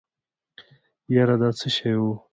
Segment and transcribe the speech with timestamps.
[1.15, 2.03] يره دا څه شی و.